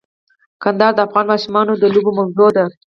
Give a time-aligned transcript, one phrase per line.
[0.63, 2.65] کندهار د افغان ماشومانو د لوبو موضوع ده.